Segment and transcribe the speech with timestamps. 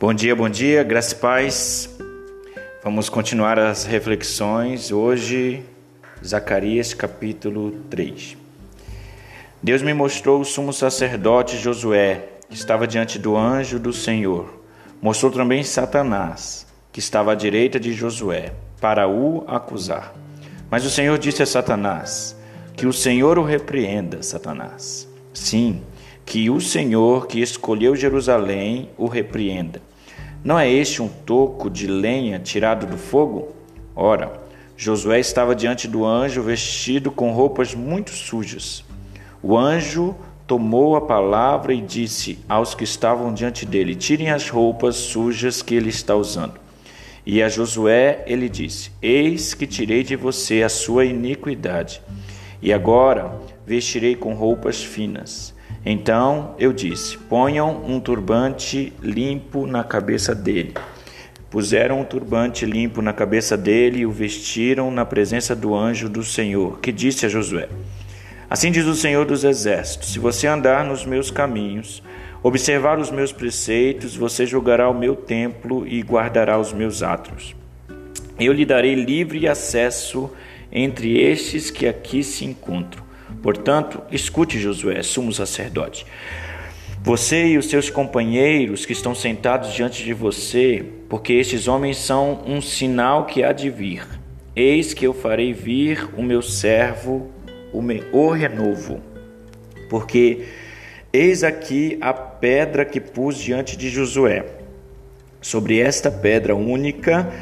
[0.00, 1.90] Bom dia, bom dia, graça e paz.
[2.84, 4.92] Vamos continuar as reflexões.
[4.92, 5.64] Hoje,
[6.24, 8.36] Zacarias capítulo 3.
[9.60, 14.62] Deus me mostrou o sumo sacerdote Josué, que estava diante do anjo do Senhor.
[15.02, 20.14] Mostrou também Satanás, que estava à direita de Josué, para o acusar.
[20.70, 22.36] Mas o Senhor disse a Satanás:
[22.76, 25.08] Que o Senhor o repreenda, Satanás.
[25.34, 25.82] Sim,
[26.24, 29.87] que o Senhor que escolheu Jerusalém o repreenda.
[30.48, 33.54] Não é este um toco de lenha tirado do fogo?
[33.94, 34.32] Ora,
[34.78, 38.82] Josué estava diante do anjo vestido com roupas muito sujas.
[39.42, 40.16] O anjo
[40.46, 45.74] tomou a palavra e disse aos que estavam diante dele: Tirem as roupas sujas que
[45.74, 46.54] ele está usando.
[47.26, 52.00] E a Josué ele disse: Eis que tirei de você a sua iniquidade,
[52.62, 55.54] e agora vestirei com roupas finas.
[55.90, 60.74] Então eu disse: Ponham um turbante limpo na cabeça dele.
[61.48, 66.22] Puseram um turbante limpo na cabeça dele e o vestiram na presença do anjo do
[66.22, 67.70] Senhor, que disse a Josué:
[68.50, 72.02] Assim diz o Senhor dos Exércitos: Se você andar nos meus caminhos,
[72.42, 77.56] observar os meus preceitos, você julgará o meu templo e guardará os meus atos.
[78.38, 80.30] Eu lhe darei livre acesso
[80.70, 83.07] entre estes que aqui se encontram
[83.42, 86.06] Portanto, escute Josué, sumo sacerdote.
[87.02, 92.42] Você e os seus companheiros que estão sentados diante de você, porque estes homens são
[92.46, 94.06] um sinal que há de vir.
[94.54, 97.30] Eis que eu farei vir o meu servo,
[97.72, 99.00] o, me, o renovo.
[99.88, 100.46] Porque
[101.12, 104.44] eis aqui a pedra que pus diante de Josué.
[105.40, 107.32] Sobre esta pedra única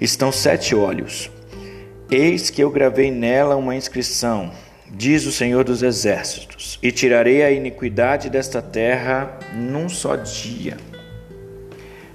[0.00, 1.30] estão sete olhos.
[2.10, 4.50] Eis que eu gravei nela uma inscrição
[4.94, 10.76] diz o Senhor dos Exércitos, e tirarei a iniquidade desta terra num só dia.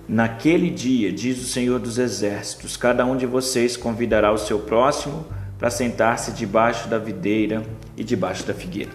[0.07, 5.25] Naquele dia, diz o Senhor dos Exércitos, cada um de vocês convidará o seu próximo
[5.57, 7.63] para sentar-se debaixo da videira
[7.97, 8.91] e debaixo da figueira.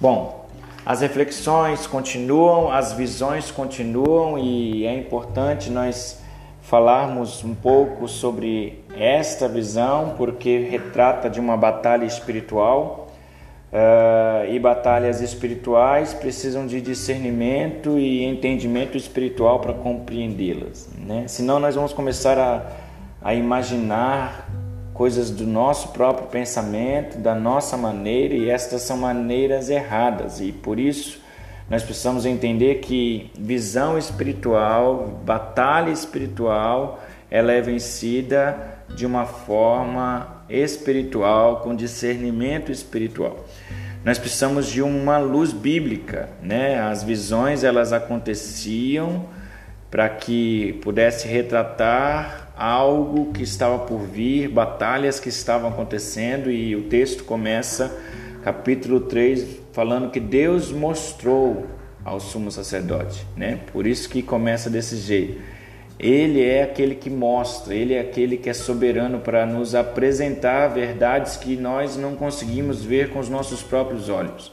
[0.00, 0.48] Bom,
[0.86, 6.20] as reflexões continuam, as visões continuam e é importante nós
[6.62, 13.07] falarmos um pouco sobre esta visão, porque retrata de uma batalha espiritual
[13.70, 20.88] Uh, e batalhas espirituais precisam de discernimento e entendimento espiritual para compreendê-las.
[20.98, 21.28] Né?
[21.28, 22.66] Senão, nós vamos começar a,
[23.20, 24.48] a imaginar
[24.94, 30.80] coisas do nosso próprio pensamento, da nossa maneira, e estas são maneiras erradas, e por
[30.80, 31.20] isso
[31.70, 38.56] nós precisamos entender que visão espiritual, batalha espiritual, ela é vencida
[38.96, 43.46] de uma forma espiritual, com discernimento espiritual.
[44.04, 46.80] Nós precisamos de uma luz bíblica, né?
[46.80, 49.26] As visões elas aconteciam
[49.90, 56.82] para que pudesse retratar algo que estava por vir, batalhas que estavam acontecendo e o
[56.84, 57.96] texto começa
[58.42, 61.66] capítulo 3 falando que Deus mostrou
[62.04, 63.60] ao sumo sacerdote, né?
[63.72, 65.57] Por isso que começa desse jeito
[65.98, 71.36] ele é aquele que mostra, ele é aquele que é soberano para nos apresentar verdades
[71.36, 74.52] que nós não conseguimos ver com os nossos próprios olhos.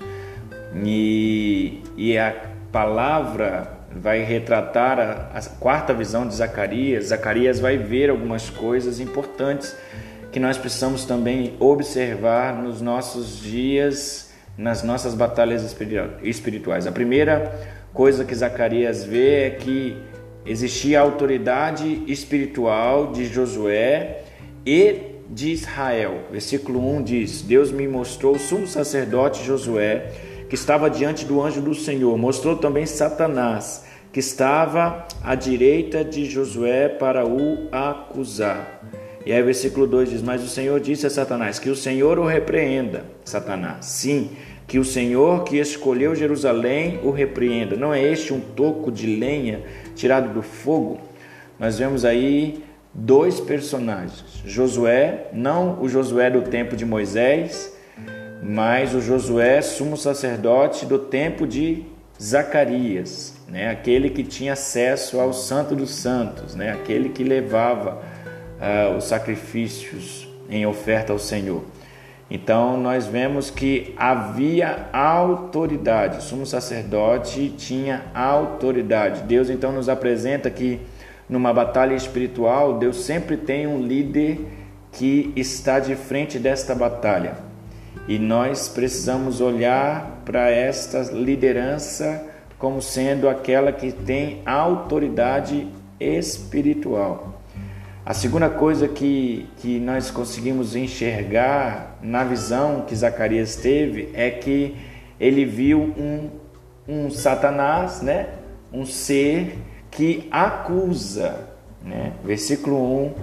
[0.83, 2.35] E, e a
[2.71, 7.05] palavra vai retratar a, a quarta visão de Zacarias.
[7.05, 9.75] Zacarias vai ver algumas coisas importantes
[10.31, 15.63] que nós precisamos também observar nos nossos dias, nas nossas batalhas
[16.23, 16.87] espirituais.
[16.87, 17.53] A primeira
[17.93, 19.95] coisa que Zacarias vê é que
[20.45, 24.23] existia a autoridade espiritual de Josué
[24.65, 26.21] e de Israel.
[26.31, 30.11] Versículo 1 diz: Deus me mostrou o sumo sacerdote Josué,
[30.47, 32.17] que estava diante do anjo do Senhor.
[32.17, 38.81] Mostrou também Satanás, que estava à direita de Josué para o acusar.
[39.25, 42.25] E aí, versículo 2 diz: Mas o Senhor disse a Satanás: Que o Senhor o
[42.25, 43.85] repreenda, Satanás.
[43.87, 44.29] Sim,
[44.67, 47.75] que o Senhor que escolheu Jerusalém o repreenda.
[47.75, 49.61] Não é este um toco de lenha
[49.95, 50.99] tirado do fogo?
[51.59, 52.63] Nós vemos aí
[52.93, 57.75] dois personagens: Josué, não o Josué do tempo de Moisés,
[58.41, 61.83] mas o Josué, sumo sacerdote do tempo de
[62.21, 63.69] Zacarias, né?
[63.69, 66.71] aquele que tinha acesso ao Santo dos Santos, né?
[66.71, 68.01] aquele que levava
[68.59, 71.63] uh, os sacrifícios em oferta ao Senhor.
[72.29, 79.23] Então nós vemos que havia autoridade, o sumo sacerdote tinha autoridade.
[79.23, 80.79] Deus então nos apresenta que
[81.29, 84.39] numa batalha espiritual, Deus sempre tem um líder
[84.91, 87.35] que está de frente desta batalha.
[88.07, 92.23] E nós precisamos olhar para esta liderança
[92.57, 95.67] como sendo aquela que tem autoridade
[95.99, 97.34] espiritual.
[98.05, 104.75] A segunda coisa que, que nós conseguimos enxergar na visão que Zacarias teve é que
[105.19, 106.29] ele viu um,
[106.87, 108.27] um Satanás, né?
[108.71, 109.57] um ser
[109.89, 111.47] que acusa.
[111.83, 112.11] Né?
[112.23, 113.13] Versículo 1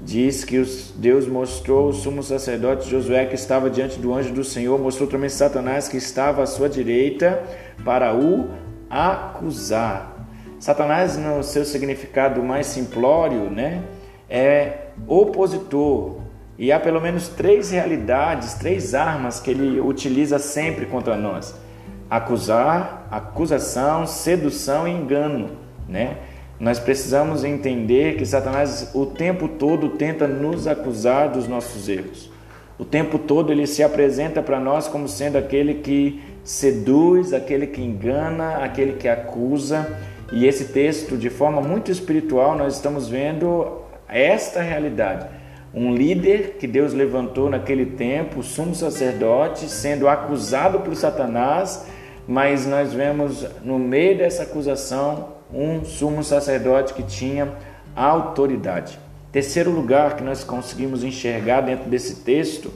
[0.00, 0.60] diz que
[0.96, 5.28] Deus mostrou o sumo sacerdote Josué que estava diante do anjo do Senhor, mostrou também
[5.28, 7.40] Satanás que estava à sua direita
[7.84, 8.48] para o
[8.90, 10.16] acusar.
[10.58, 13.84] Satanás, no seu significado mais simplório, né,
[14.28, 16.20] é opositor.
[16.58, 21.54] E há pelo menos três realidades, três armas que ele utiliza sempre contra nós:
[22.08, 25.50] acusar, acusação, sedução e engano,
[25.88, 26.16] né?
[26.58, 32.30] Nós precisamos entender que Satanás o tempo todo tenta nos acusar dos nossos erros.
[32.78, 37.82] O tempo todo ele se apresenta para nós como sendo aquele que seduz, aquele que
[37.82, 39.98] engana, aquele que acusa.
[40.32, 45.26] E esse texto, de forma muito espiritual, nós estamos vendo esta realidade.
[45.74, 51.86] Um líder que Deus levantou naquele tempo, sumo sacerdote, sendo acusado por Satanás,
[52.26, 57.52] mas nós vemos no meio dessa acusação um sumo sacerdote que tinha
[57.94, 58.98] autoridade.
[59.30, 62.72] Terceiro lugar que nós conseguimos enxergar dentro desse texto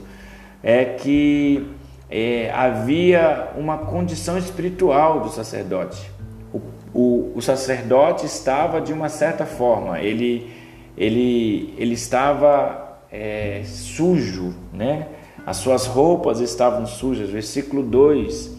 [0.61, 1.67] é que
[2.09, 6.11] é, havia uma condição espiritual do sacerdote.
[6.53, 6.61] O,
[6.93, 10.51] o, o, sacerdote estava de uma certa forma, ele,
[10.97, 15.07] ele, ele estava é, sujo, né?
[15.45, 17.29] as suas roupas estavam sujas.
[17.29, 18.57] Versículo 2,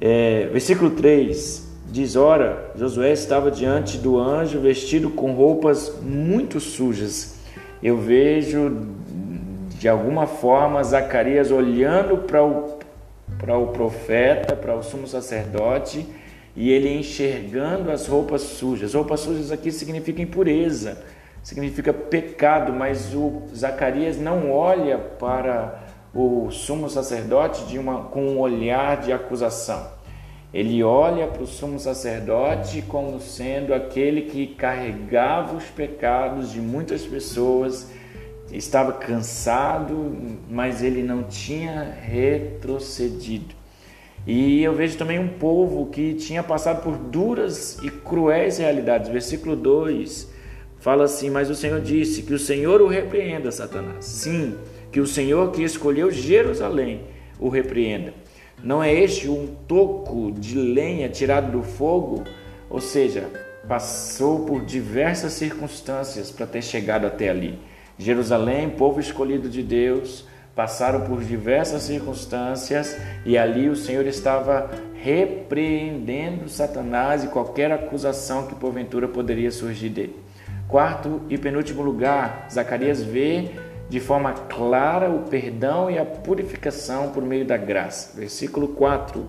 [0.00, 7.36] é, versículo 3 Diz: Ora, Josué estava diante do anjo vestido com roupas muito sujas.
[7.82, 8.88] Eu vejo
[9.78, 12.78] de alguma forma Zacarias olhando para o,
[13.48, 16.06] o profeta, para o sumo sacerdote,
[16.56, 18.94] e ele enxergando as roupas sujas.
[18.94, 21.04] Roupas sujas aqui significa impureza,
[21.46, 25.80] significa pecado, mas o Zacarias não olha para
[26.12, 29.86] o sumo sacerdote de uma, com um olhar de acusação.
[30.52, 37.02] Ele olha para o sumo sacerdote como sendo aquele que carregava os pecados de muitas
[37.02, 37.92] pessoas,
[38.50, 40.16] estava cansado,
[40.50, 43.54] mas ele não tinha retrocedido.
[44.26, 49.08] E eu vejo também um povo que tinha passado por duras e cruéis realidades.
[49.08, 50.34] Versículo 2
[50.78, 54.04] fala assim: Mas o Senhor disse que o Senhor o repreenda, Satanás.
[54.04, 54.56] Sim,
[54.92, 57.02] que o Senhor que escolheu Jerusalém
[57.38, 58.14] o repreenda.
[58.62, 62.24] Não é este um toco de lenha tirado do fogo?
[62.70, 63.28] Ou seja,
[63.68, 67.58] passou por diversas circunstâncias para ter chegado até ali.
[67.98, 74.70] Jerusalém, povo escolhido de Deus, passaram por diversas circunstâncias e ali o Senhor estava
[75.02, 80.25] repreendendo Satanás e qualquer acusação que porventura poderia surgir dele.
[80.68, 83.50] Quarto e penúltimo lugar, Zacarias vê
[83.88, 88.18] de forma clara o perdão e a purificação por meio da graça.
[88.18, 89.24] Versículo 4.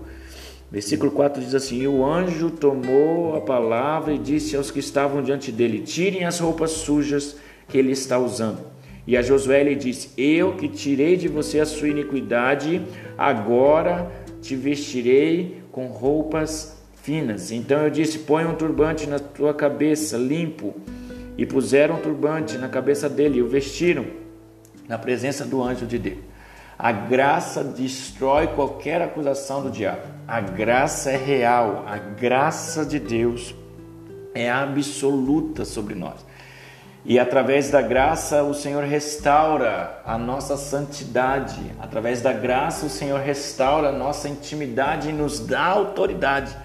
[0.72, 5.22] Versículo 4 diz assim: E o anjo tomou a palavra e disse aos que estavam
[5.22, 7.38] diante dele: Tirem as roupas sujas
[7.68, 8.60] que ele está usando.
[9.06, 12.82] E a Josué lhe disse: Eu que tirei de você a sua iniquidade,
[13.18, 14.12] agora
[14.42, 17.52] te vestirei com roupas finas.
[17.52, 20.76] Então eu disse: Põe um turbante na tua cabeça, limpo.
[21.38, 24.06] E puseram um turbante na cabeça dele e o vestiram
[24.88, 26.20] na presença do anjo de Deus.
[26.80, 30.02] A graça destrói qualquer acusação do diabo.
[30.28, 33.56] A graça é real, a graça de Deus
[34.36, 36.24] é absoluta sobre nós.
[37.04, 41.60] E através da graça o Senhor restaura a nossa santidade.
[41.80, 46.56] Através da graça o Senhor restaura a nossa intimidade e nos dá autoridade.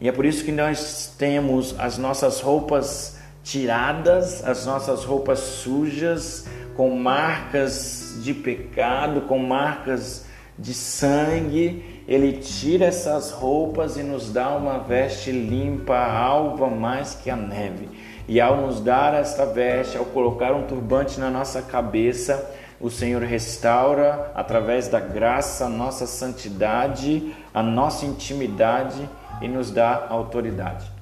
[0.00, 3.17] E é por isso que nós temos as nossas roupas
[3.48, 10.26] tiradas, as nossas roupas sujas, com marcas de pecado, com marcas
[10.58, 17.30] de sangue, ele tira essas roupas e nos dá uma veste limpa, alva mais que
[17.30, 17.88] a neve.
[18.28, 23.22] E ao nos dar esta veste, ao colocar um turbante na nossa cabeça, o Senhor
[23.22, 29.08] restaura através da graça a nossa santidade, a nossa intimidade
[29.40, 30.97] e nos dá autoridade.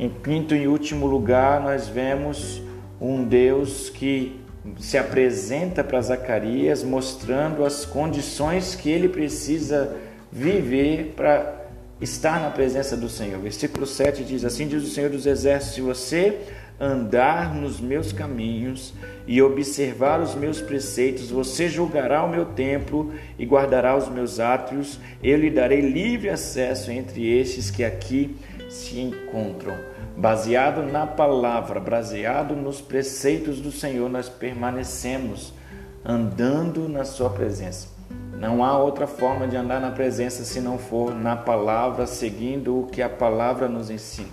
[0.00, 2.62] Em quinto e último lugar, nós vemos
[2.98, 4.40] um Deus que
[4.78, 9.94] se apresenta para Zacarias mostrando as condições que ele precisa
[10.32, 11.66] viver para
[12.00, 13.38] estar na presença do Senhor.
[13.40, 16.38] Versículo 7 diz: Assim diz o Senhor dos Exércitos: Se você
[16.80, 18.94] andar nos meus caminhos
[19.26, 24.98] e observar os meus preceitos, você julgará o meu templo e guardará os meus átrios.
[25.22, 28.34] Eu lhe darei livre acesso entre estes que aqui
[28.70, 29.76] se encontram.
[30.16, 35.52] Baseado na palavra, baseado nos preceitos do Senhor, nós permanecemos
[36.04, 37.88] andando na Sua presença.
[38.38, 42.86] Não há outra forma de andar na presença se não for na palavra, seguindo o
[42.86, 44.28] que a palavra nos ensina.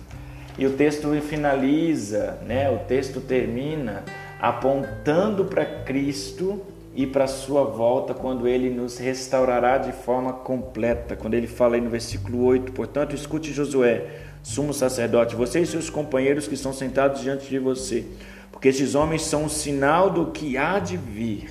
[0.56, 2.70] E o texto finaliza, né?
[2.70, 4.04] O texto termina
[4.40, 6.62] apontando para Cristo
[6.94, 11.14] e para sua volta quando ele nos restaurará de forma completa.
[11.14, 14.06] Quando ele fala aí no versículo 8, portanto, escute Josué,
[14.42, 18.04] sumo sacerdote, você e seus companheiros que estão sentados diante de você,
[18.50, 21.50] porque estes homens são um sinal do que há de vir.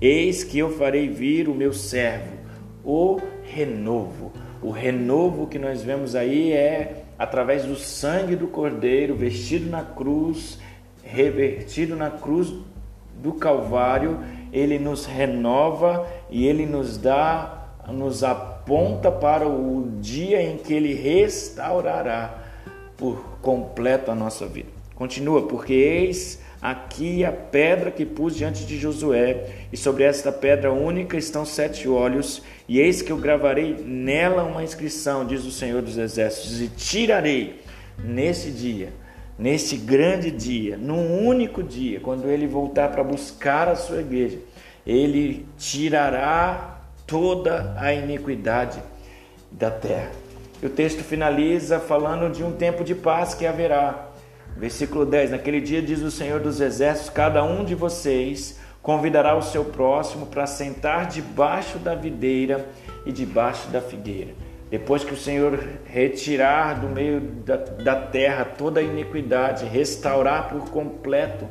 [0.00, 2.36] Eis que eu farei vir o meu servo,
[2.84, 4.32] o renovo.
[4.62, 10.58] O renovo que nós vemos aí é através do sangue do Cordeiro, vestido na cruz,
[11.02, 12.52] revertido na cruz
[13.22, 14.20] do Calvário,
[14.52, 18.22] ele nos renova e ele nos dá, nos
[18.66, 22.42] aponta para o dia em que ele restaurará
[22.96, 24.68] por completo a nossa vida.
[24.96, 30.72] Continua, porque eis aqui a pedra que pus diante de Josué, e sobre esta pedra
[30.72, 35.80] única estão sete olhos, e eis que eu gravarei nela uma inscrição, diz o Senhor
[35.80, 37.60] dos Exércitos, e tirarei
[38.02, 38.92] nesse dia,
[39.38, 44.38] nesse grande dia, num único dia, quando ele voltar para buscar a sua igreja,
[44.84, 46.75] ele tirará
[47.06, 48.82] toda a iniquidade
[49.50, 50.10] da terra.
[50.62, 54.08] E o texto finaliza falando de um tempo de paz que haverá.
[54.56, 59.42] Versículo 10: Naquele dia, diz o Senhor dos Exércitos: Cada um de vocês convidará o
[59.42, 62.66] seu próximo para sentar debaixo da videira
[63.04, 64.32] e debaixo da figueira.
[64.70, 70.70] Depois que o Senhor retirar do meio da, da terra toda a iniquidade, restaurar por
[70.70, 71.46] completo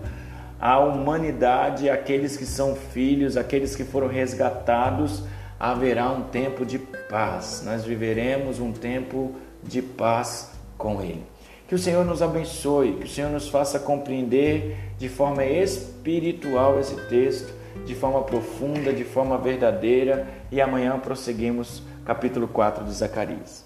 [0.60, 5.24] a humanidade, aqueles que são filhos, aqueles que foram resgatados,
[5.60, 7.64] haverá um tempo de paz.
[7.66, 9.34] Nós viveremos um tempo
[9.64, 11.24] de paz com Ele.
[11.68, 16.96] Que o Senhor nos abençoe, que o Senhor nos faça compreender de forma espiritual esse
[17.08, 17.52] texto,
[17.86, 20.28] de forma profunda, de forma verdadeira.
[20.52, 23.65] E amanhã prosseguimos capítulo 4 de Zacarias.